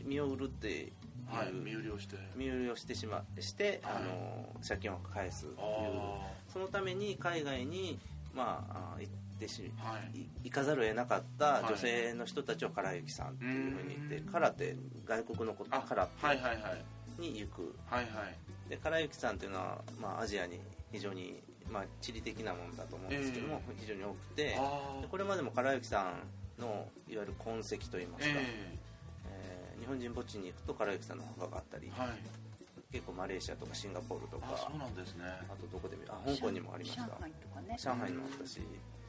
[0.04, 0.92] 身を売るっていう、
[1.26, 2.16] はい身売りをして。
[2.36, 3.94] 身売りをしてしまして、はい。
[3.96, 5.56] あの借金を返すという。
[5.58, 7.98] あそのために海外に、
[8.32, 10.18] まあ、あ行ってしあはい。
[10.18, 11.64] い行かざるを得なかったはい。
[11.64, 14.32] 女性の人たちを唐幸さんっていうふうに言って、うん。
[14.32, 16.76] 唐って外国のことあ唐はいはいは
[17.18, 17.20] い。
[17.20, 17.74] に行く。
[17.86, 18.70] はいはい。
[18.70, 20.60] で唐幸さんっていうのは、まあ、アジアに
[20.92, 24.56] 非常に、まあ、地理的なものだと思うんですけども、非常に多くて。
[25.10, 26.14] これまでも唐幸さ
[26.58, 28.78] んのいわゆる痕跡といいますか、え
[29.30, 29.76] え。
[29.78, 32.10] ー日本人墓地に行くと唐幸さんの墓があったり、えはい。
[32.92, 35.24] 結構マレーシアとかシンガポールとかあそうなんですね。
[35.48, 37.02] あとどこで見あ香港にもありました。
[37.02, 37.76] 上海とかね。
[37.78, 38.60] 上海にもあったし。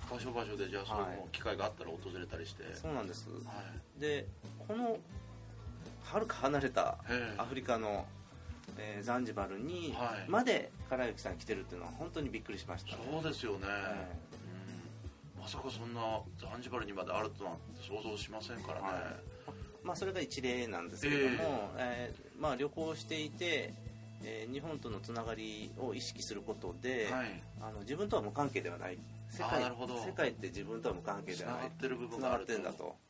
[0.10, 1.04] 場所場所でじゃあそうい。
[1.26, 2.64] う機会があったら訪れたりして。
[2.76, 3.30] そうなんです。
[3.30, 3.36] は
[3.98, 4.02] い。
[4.02, 4.26] で
[4.68, 4.98] この
[6.04, 7.42] はるか離れたええ。
[7.42, 8.06] アフリカの、
[8.80, 10.30] えーザンジバルにはい。
[10.30, 13.76] まで唐幸さん来てるっていうのは本当にびっくりしました、そうですよね、はい
[15.38, 15.42] うん。
[15.42, 16.02] まさかそんな
[16.40, 19.58] ザンジバルにまであるとなんて想像しませんからね、はい。
[19.84, 23.74] まあ、それが一例なんですけども、えーまあ、旅行していて、
[24.24, 27.44] えー日本とのつながりを意識することで、はい。
[27.62, 28.98] あの自分とは無関係ではない。
[29.30, 31.60] 世界世界って自分とは無関係ではない。
[31.60, 32.84] つながってる部分ががあるんだと。
[32.86, 33.07] うん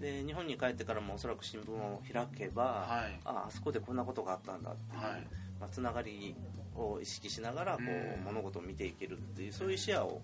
[0.00, 3.20] で日本に帰ってからもおそらく新聞を開けば、はい。
[3.24, 5.26] ああそこでこんなことがあったんだっていう、はい。
[5.60, 6.36] まあ、つながり
[6.74, 8.24] を意識しながらこう、うん。
[8.24, 10.20] 物事を見ていけるっていうそういう視野を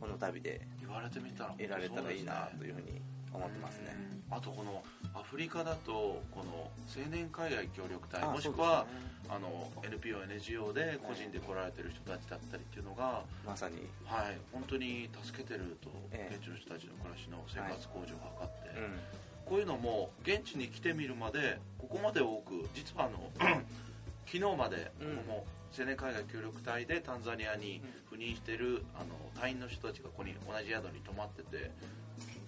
[0.00, 3.00] この旅で言われてみたら得られたらいいなというふうに
[3.32, 3.96] 思ってますね、
[4.30, 4.82] あとこの
[5.14, 8.86] アフリカだとこの青年海外協力隊あもしくは、
[9.28, 16.36] あの NPO、NGO で個人で来られてる人たちだったりっていうのが、まさに、はい、本当に助けてると、ええ。
[16.36, 23.30] 現地の人たちの暮らしの生活向上を図って、うんこういうのも現地に来てみるまでここまで多く実はあの
[24.26, 25.16] 昨日までこうん。
[25.18, 25.46] こも
[25.78, 31.70] 青年海外協力隊でタンザニアに赴任してるあの隊員の人たちがここに同じ宿に泊まってて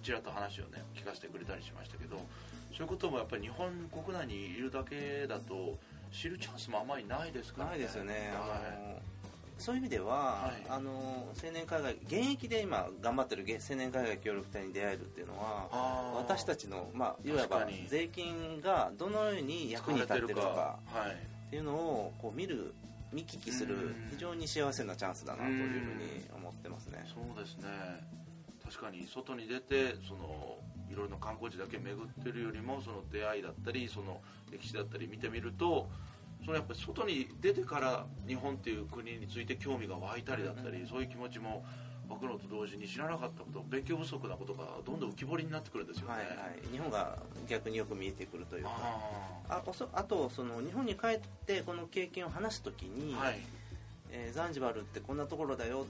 [0.01, 2.17] ちらっと話をね聞かせてくれたりしましたけど
[2.71, 5.77] そういうこともやっぱり日本国内にいるだけだと
[6.11, 8.99] 知るチャンスもあまりないですからないですよね、あはの
[9.59, 10.65] そういう意味では、はい。
[10.69, 15.67] あの青年海外現役で今頑張ってる青年海外協力隊に出会えるっていうのは
[16.15, 21.11] 私たちの、まあ、いわば税金がどのように役に立ってるのかはい。
[21.11, 22.73] っていうのをこう見る
[23.11, 24.07] 見聞きするうん。
[24.11, 27.05] 非常に幸せなチャンスだなというふうに思ってますね。
[27.13, 27.67] そうですね
[28.69, 30.59] 確かに外に出てその
[30.91, 35.89] いろいろな観光地だけ巡ってるよりもその出会いだったりその歴史だったり見てみると
[36.45, 41.65] そのやっぱり外に出てから日本っていう国について興味が湧いたりだったり、そういう気持ちも
[42.07, 46.27] 湧くのと同時に知らなかったこと勉強不足なことがどんどん浮き彫りになってくるんですよね、はいは
[46.63, 48.71] い、日本が逆によく見えてくるというか。
[49.49, 53.39] ああおそあとその日本に帰ってこの経験を話すときに、あはい。
[54.11, 55.85] えーザンジバルってこんなところだよ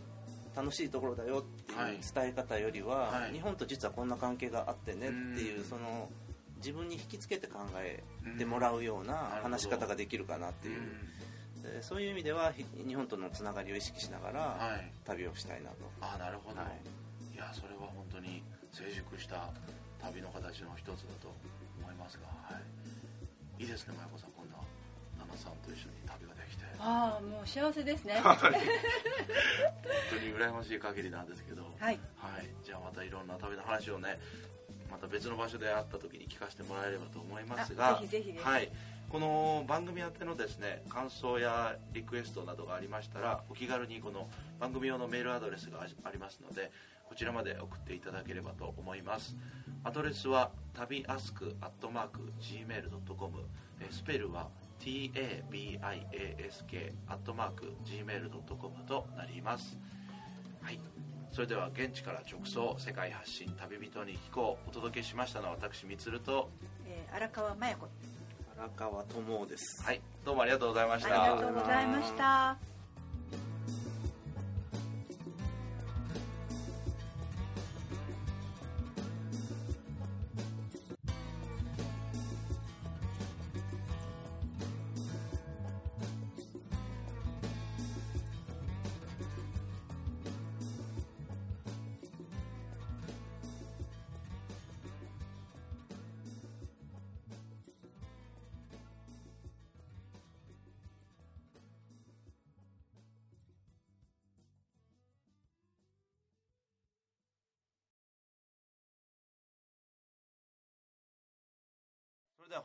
[0.55, 1.93] 楽しいところだよってはい。
[1.93, 3.33] いう伝え方よりは、はい。
[3.33, 6.09] 日本と実はこんな関係があってねっていううんその
[6.57, 8.03] 自分に引きつけて考え
[8.37, 10.81] てもらうような話し方ができるかなっていう、
[11.63, 14.91] でそういう意味ではひ日本とのつながりを意識しながらはい。
[15.05, 17.35] 旅をしたいなと、ああなるほど、はい。
[17.35, 19.49] い、やそれは本当に成熟した
[20.01, 21.31] 旅の形の一つだと
[21.81, 22.59] 思いますが、は
[23.57, 24.57] い、いいですね麻也子さんこんな
[25.29, 26.65] 奈々さんと一緒に旅ができて。
[26.79, 28.15] ああもう幸せですね。
[28.19, 28.37] はい。
[28.37, 28.51] 本
[30.09, 31.63] 当に羨ましい限りなんですけど。
[31.77, 31.99] はい。
[32.17, 34.19] はい、じゃあまたいろんな旅の話をね
[34.89, 37.97] また別の場所で会った時に聞かせてもらえればと思いますが。
[37.97, 38.45] あぜひぜひです。
[38.45, 38.69] はい、
[39.09, 44.27] この番組宛てのですね感想やリクエストなどがありましたらお気軽にこの
[44.59, 46.71] 番組用のメールアドレスがありますので
[47.07, 49.35] こちらまで送っていただければと思います。
[49.83, 53.45] アドレスは旅アスクアットマーク Gmail.com
[53.81, 59.77] えースペルは tabiask アットマーク Gmail.com となります。
[60.61, 60.79] はい。
[61.31, 64.69] それでは現地から直送世界発信旅人に聞こう。
[64.69, 66.49] お届けしましたのは私みつると。
[66.87, 67.87] えー荒川麻也子
[68.57, 70.01] 荒川智です、はい。
[70.25, 72.57] どうもありがとうございましあたりがとうございました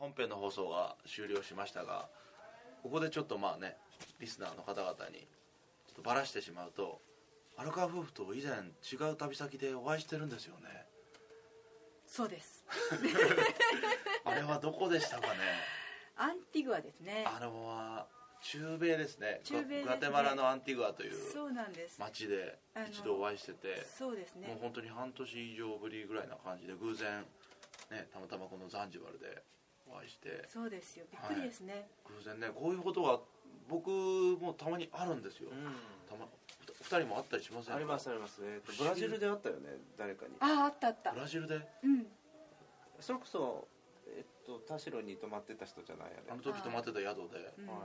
[0.05, 2.09] 本編の放送が終了しましたが
[2.83, 3.77] ここでちょっとまあね
[4.21, 5.21] リスナーの方々に
[5.87, 7.01] ちょっとバラしてしまうと
[7.57, 8.53] 荒川夫婦と以前
[8.93, 10.85] 違う旅先でお会いしてるんですよね。
[12.07, 12.65] そうです。
[14.25, 15.41] あれはどこでしたかね？
[16.17, 17.25] アンティグアですね。
[17.27, 18.07] あれは
[18.43, 19.41] 中米ですね。
[19.45, 19.83] 中米ね。
[19.85, 21.13] グアテマラのアンティグアという
[21.99, 22.59] 町で
[22.91, 24.49] 一度お会いしててそうですね。
[24.49, 27.25] もう本当に半年以上ぶりぐらいな感じで偶然
[27.91, 29.43] ねたまたまこのザンジバルで
[29.91, 30.45] お会いして。
[30.49, 31.05] そうですよ。
[31.11, 33.21] びっくりですね、偶然ねこういうことが
[33.69, 35.65] 僕もたまにあるんですよ、うん。
[36.09, 36.29] たま
[36.83, 37.77] 二人もあったりしませんか？
[37.77, 39.71] ありますあります、えーとブラジルであったよね？
[39.97, 40.33] 誰かに。
[40.41, 41.13] あああったあった。
[41.13, 41.61] ブラジルで？
[41.83, 42.07] うん。
[43.01, 43.69] それこそ
[44.07, 47.67] えっと田代に泊まってた人じゃないああれ、の時泊まってた宿で、うん。
[47.67, 47.79] はい。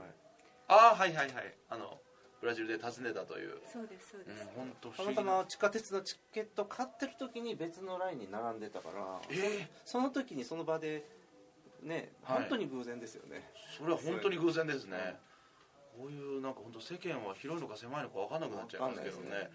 [0.68, 1.54] ああはいはいはい。
[1.68, 1.98] あの
[2.40, 3.60] ブラジルで訪ねたという。
[3.70, 11.04] そうですそううんです、本当不たまたま地下鉄のチケット買ってる時に別のラインに並んでたからええその時にその場で
[11.82, 12.38] ねはい。
[12.40, 15.16] 本当に偶然ですよね、それは本当に偶然ですね、はい。
[15.96, 19.22] こういうなんか本当世間は広いのか狭いのか分かんなくなっちゃいますけどね。
[19.22, 19.50] わかんないで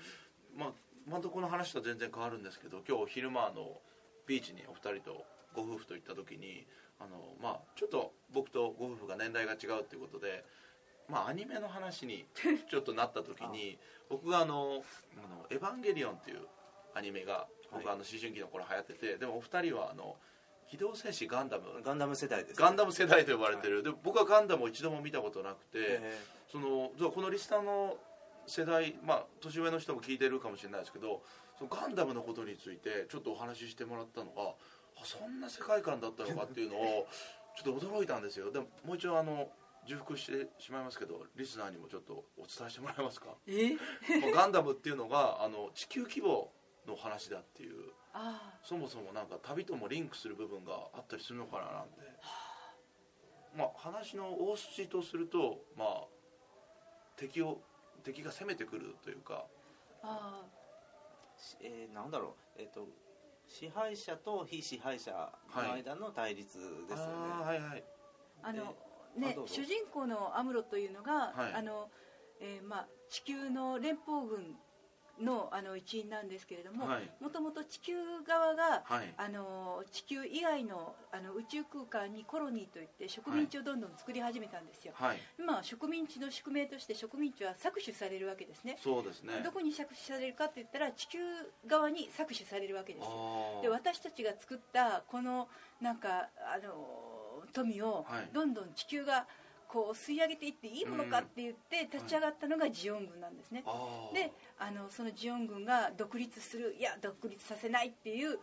[0.55, 0.71] まあ
[1.07, 3.79] またこの話とは全然変わるんですけど今日昼間あの
[4.25, 6.65] ビーチにお二人とご夫婦と行った時に
[6.99, 10.43] あのまあちょっと僕とご夫婦が年代が違うっていうことで
[11.07, 12.25] まあアニメの話に
[12.69, 13.77] ちょっとなった時に
[14.09, 14.83] 僕があの
[15.17, 16.47] 「あのエヴァンゲリオン」っていう
[16.95, 20.17] アニメが僕はいあの思春期の頃流行っててでもお二人はあの
[20.69, 21.63] 機動戦士ガンダム。
[21.83, 26.17] ガンダム世代です、ガンダム世代と呼ばれてる、で僕はガンダムを一度も見たことなくて、え
[26.51, 27.97] そのじゃあこのリスナーの
[28.47, 31.21] 世代まあ年上の人も聞いてるかもしれないですけど
[31.57, 34.53] そのガンダムのことについてちょっとお話ししてもらったのが
[34.97, 37.07] あそんな世界観だったのかっていうのを
[37.57, 38.51] ちょっと驚いたんですよ。
[38.51, 39.49] でももう一度あの
[39.87, 43.27] 重複してしまいますけどリスナーにもちょっとお伝えしてもらえますか？
[43.47, 43.75] え？
[44.33, 46.51] ガンダムっていうのがあの地球規模
[46.87, 47.91] の話だっていう。
[48.13, 52.01] あそもそもなんか旅ともリンクする部分があったりするのかななんて。
[53.55, 56.03] まあ話の大筋とするとまあ
[57.17, 57.61] 敵を
[58.03, 59.45] 敵が攻めてくるというか。
[60.03, 60.45] あ
[61.37, 62.61] しえーなんだろう。
[62.61, 62.87] えっ、と
[63.47, 65.11] 支配者と非支配者
[65.55, 67.83] の間の対立ですよね、はいはい。
[68.41, 68.75] あの
[69.15, 71.53] あね主人公のアムロというのが、はい。
[71.53, 71.89] あの
[72.41, 74.57] えーまあ、地球の連邦軍
[75.21, 77.09] のあの一員なんですけれどもはい。
[77.21, 77.93] もともと地球
[78.27, 79.13] 側が、はい。
[79.17, 85.17] あの地球以外のあの宇宙空間にコロニーといって植民地をどんどん作り始めたんですよ、はい。
[85.39, 88.77] 今は植民地の宿命として植民地は搾取されるわけですね。
[88.81, 89.41] そうですね。
[89.43, 91.19] どこに搾取されるかって言ったら地球
[91.65, 93.07] 側に搾取されるわけです
[93.61, 95.47] で私たちが作ったこの
[95.81, 98.29] なんかあの富をはい。
[98.33, 99.27] どんどん地球が
[99.67, 108.39] こう吸い上げていっていいものかって言って立ち上がったのがジオン軍なんですね、あーであのそのジオン軍が独立するいや独立させないっていう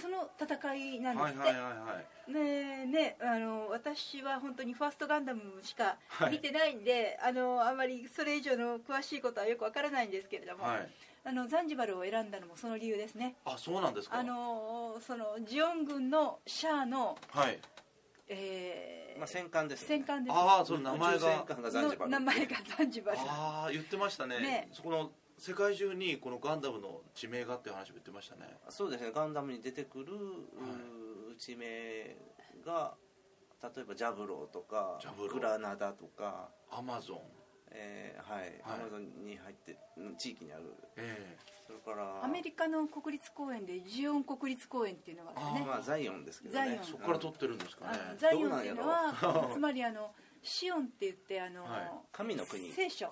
[0.00, 2.32] その戦いなんですって、はいはいはいはい。
[2.32, 2.40] ね
[2.84, 6.32] えねあの私は本当にファーストガンダムしかはい。
[6.32, 10.88] 見てないんで、あのあまりそれ以上の詳しいことはよくわからないんですけれども、はい。
[11.24, 13.34] あのザンジバルを選んだのもその理由ですね。
[13.44, 14.18] あそうなんですか。
[14.18, 17.58] あのそのジオン軍のシャアの、はい
[18.34, 19.96] えーまあ、戦艦ですよね。
[19.96, 20.34] 戦艦です。
[20.34, 22.10] ああその名前宇宙戦が艦がザンジバル。
[22.10, 23.18] の名前がザンジバル。
[23.20, 24.40] ああ言ってましたね。
[24.40, 24.68] ね。
[24.72, 28.56] そこの世界中にこのガンダムの地名がっていう話も言ってましたね。
[28.68, 29.12] そうですね。
[29.14, 32.16] ガンダムに出てくる、うー地名
[32.64, 32.94] が
[33.62, 35.34] 例えばジャブローとかジャブロー。
[35.34, 37.18] グラナダとか、アマゾン
[37.74, 38.80] えーはい、はい。
[38.80, 40.74] アマゾンに入ってうん地域にある。
[40.96, 45.66] えそれからアメリカの国立公園でジオン国立公園っていうのがあってね。
[45.66, 46.60] まあザイオンですけどね。
[46.60, 46.82] ザイオン。
[46.82, 47.98] えそこから取ってるんですかね。
[48.18, 51.90] ザイオンっていうのは つまりあのシオンって言ってあの、はい。
[52.12, 52.72] 神の国。
[52.72, 53.06] 聖書。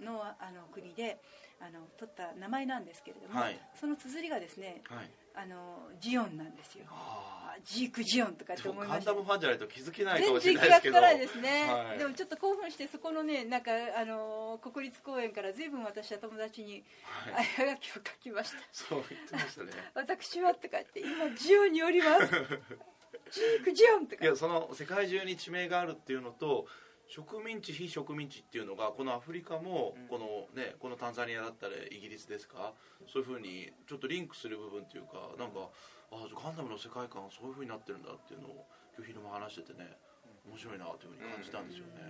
[0.00, 1.20] のあの国で
[1.60, 3.60] あの取った名前なんですけれども、はい。
[3.74, 5.10] その綴りがですねはい。
[5.34, 6.86] あのジオンなんですよ。
[6.90, 9.12] ああジークジオンとかって思いました。
[9.12, 10.94] ガンダムファンじゃないと気づけないか全もしれ然気ないですけど。
[10.94, 11.98] がつかないですね、はい。
[11.98, 17.46] でもちょっと興奮してそこのねなんかあの国立公園から随分私は友達にはい。
[17.58, 18.58] あやがきを書きました。
[18.72, 19.72] そう言ってましたね。
[19.94, 22.32] 私はとか言って今ジオンにおります。
[23.30, 24.24] ジークジオンとか。
[24.24, 26.66] いやその世界中に地名があるっていうのと
[27.08, 30.08] 植民地非植民地っていうのがこのアフリカもうん。
[30.08, 32.72] このねこのタンザニアだったりイギリスですか？
[33.12, 35.68] そういうふうにちょっとリンクする部分っていうかなんか
[36.12, 39.96] あガンダムの世界観はそういうふうになってるんだっていうのを今日昼間話しててね
[40.44, 42.02] 面白いなというふうに感じたんですよね。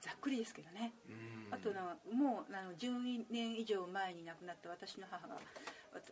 [0.00, 0.92] ざっくりですけどね。
[1.08, 1.54] うん。
[1.54, 5.36] あとなもうあの10年以上前に亡くなった私の母が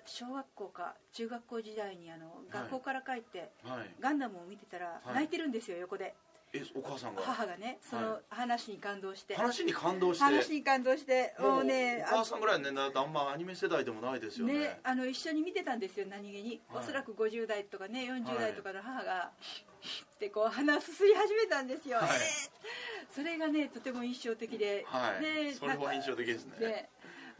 [0.06, 3.90] 小学校か中学校時代にあの学校から帰って、はい。
[4.00, 5.14] ガンダムを見てたらはい。
[5.14, 6.14] 泣いてるんですよ、横で
[6.54, 7.22] えお母さんが？
[7.22, 10.24] 母がねその話に感動して、話に感動して。
[10.24, 14.58] 話に感動してもうねお母さんぐらいの年代だとあんまアニメ世代でもないですよね。
[14.58, 16.84] ね、あの一緒に見てたんですよ何気に、はい。
[16.84, 19.30] おそらく50代とかね40代とかの母が、
[20.14, 22.08] ってこう鼻すすり始めたんですよ、はい。
[22.08, 23.14] えー。
[23.14, 25.22] それがねとても印象的で、はい。
[25.22, 26.66] ねなんかそれは印象的ですね。
[26.66, 26.88] ね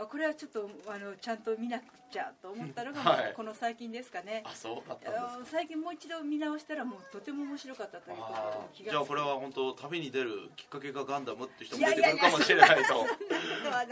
[0.03, 3.33] あこれはちょっとあのちゃんと見なくちゃと思ったのが、はい。
[3.35, 4.43] この最近ですかね。
[4.45, 8.23] あそうだったんあのです最近もう一度見直したらもうとても面白かったというこ
[8.75, 13.07] とじゃあこれは本当旅に出るきっかけがガンダムって人も出てくるかもしれないと。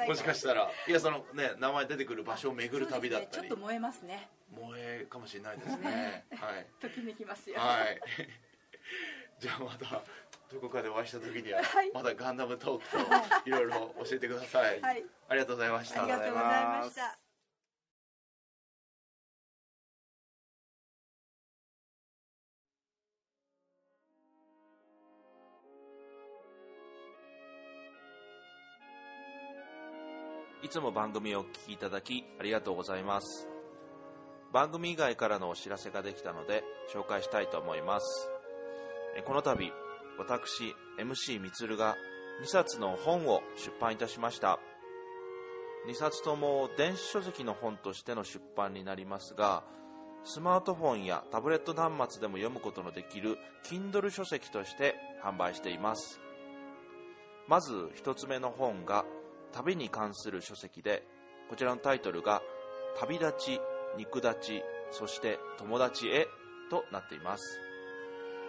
[0.06, 3.48] もしかししたらいやそのね名前出てくる場所を巡る旅だったり。
[3.48, 4.28] ちょっと燃えますね。
[4.54, 6.24] 萌えかもしれないですね。
[6.32, 6.66] はい。
[6.80, 7.58] ときめきますよ。
[7.58, 8.00] はい。
[9.38, 10.02] じゃあまた
[10.52, 11.90] どこかでお会いした時にははい。
[11.94, 15.04] またガンダムトークといろいろ教えてください、はい。
[15.28, 16.02] ありがとうございました。
[16.02, 17.18] ありがとうございました。
[30.62, 33.48] いつも番組をお聞きいただきありがとうございます。
[34.52, 38.28] 番組以外からのお知らせができたので紹介したいと思います。
[39.16, 39.72] えこの度、
[40.20, 41.96] 私、MC みつるが
[42.42, 44.60] 2冊の本を出版いたしました。
[45.88, 49.64] 2冊とも電子書籍の本としての出版になりますが、
[50.22, 56.20] スマートフォンやタブレット端末でも読むことのできる Kindle 書籍として販売しています。
[57.48, 59.06] まず一つ目の本が
[59.52, 61.02] 旅に関する書籍で
[61.48, 62.42] こちらのタイトルが
[63.00, 63.60] 「旅立ち
[63.96, 66.28] 肉立ちそして友達へ」
[66.70, 67.69] となっています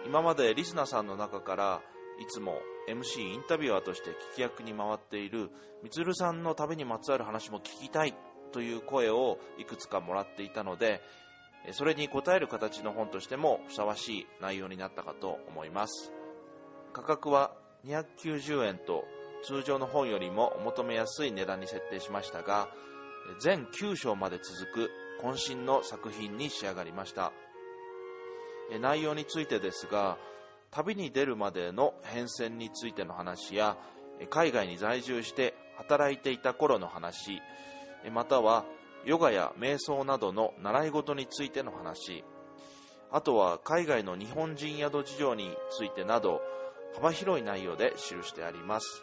[0.06, 1.80] 今までリスナーさんの中から
[2.20, 5.50] いつも MC インタビュアーとして聞き役に回っている
[5.82, 8.14] みつるさんの旅にまつわる話も聞きたい
[8.52, 11.00] という声をいくつかもらっていたので
[11.72, 16.12] それに応える形の本としてもふさわしい内容になったかと思います。
[16.92, 17.52] 価格は
[17.86, 19.04] 290円と
[19.44, 22.68] 通常の本よりもお求めやすい値段に設定しましたが
[23.40, 24.90] 全9章まで続く
[25.22, 27.32] 渾身の作品に仕上がりました。
[28.78, 30.18] 内容についてですが
[30.70, 33.76] 旅に出るまでの変遷についての話や
[34.30, 37.40] 海外に在住して働いていた頃の話
[38.12, 38.64] または
[39.04, 42.24] ヨガや瞑想などの習い事についての話
[43.10, 46.40] あとは海外の日本人宿事情についてなど
[46.94, 49.02] 幅広い内容で記してあります。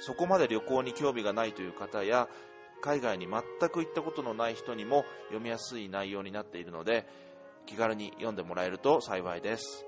[0.00, 2.28] そこまで旅行に興味がないという方や
[2.82, 7.06] 海外に全く行ったことのない人にも読みやすい内容になっているので
[7.66, 9.84] 気軽に読んでもらえると幸いです。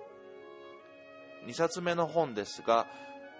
[1.46, 2.86] 2冊目の本ですが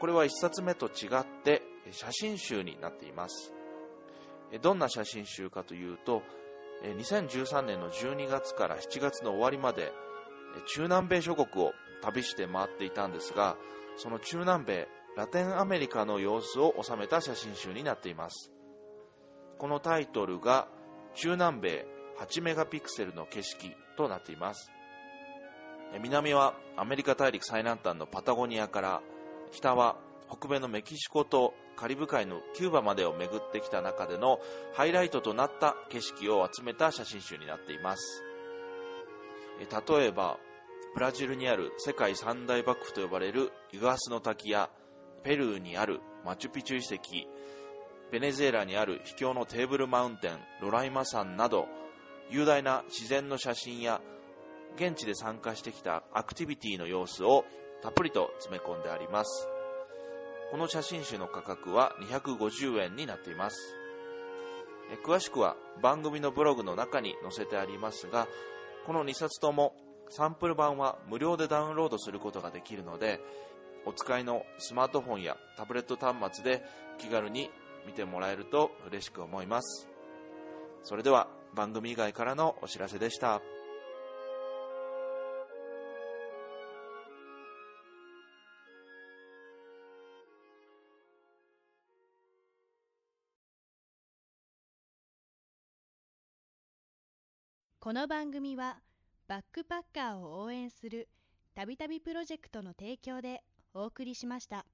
[0.01, 3.53] これは1冊目と違って写真集になっています。
[4.63, 6.23] どんな写真集かというと
[6.85, 9.93] 2013年の12月から7月の終わりまで
[10.75, 11.73] 中南米諸国を
[12.03, 13.57] 旅して回っていたんですが
[13.97, 18.53] その中南米ラテンアメリカの様子を収めた写真集になっています。
[19.59, 20.69] このタイトルが
[21.15, 21.87] 中南米
[22.19, 23.75] 8メガピクセルの景色。
[23.97, 24.71] となっています。
[26.01, 29.03] 南はアメリカ大陸最南端のパタゴニアから
[29.53, 29.97] 北は
[30.29, 34.41] 北米のメキシコとカリブ海のキューバまでを巡ってきた中での
[34.75, 38.23] ハイライトとなった景色を集めた写真集になっています。
[39.59, 40.39] 例えば
[40.95, 44.71] ブラジルにある世界三大幕府と呼ばれるイグアスの滝や
[45.23, 47.29] ペルーにあるマチュピチュ遺跡
[48.11, 51.67] ベネズエラにある秘境のテーブルマウンテンロライマ山など
[52.31, 54.01] 雄大な自然の写真や
[54.77, 57.45] 現地で参加してきたアクティビティの様子を
[57.83, 59.49] たっぷりと詰め込んであります。
[60.51, 63.77] この写真集の価格は250円になっています。
[65.05, 68.29] 詳しくは番組のブログの中に載せてありますが
[68.87, 69.75] この2冊とも
[70.11, 73.21] サンプル版は無料でダウンロードすることができるので
[73.85, 76.63] お使いのスマートフォンやタブレット端末で
[76.99, 77.51] 気軽に
[77.87, 79.89] 見てもらえると嬉しく思います。
[80.83, 83.41] それでは番組以外からのお知らせでした
[97.81, 98.81] この番組は
[99.27, 101.09] バックパッカーを応援する
[101.55, 103.43] たびたびプロジェクトの提供で
[103.73, 104.67] お送りしました。